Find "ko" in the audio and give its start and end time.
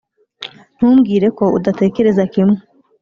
1.37-1.45